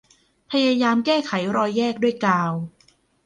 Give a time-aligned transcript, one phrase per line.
[0.51, 2.51] พยายามแก้ไขรอยแยกด้วยกาว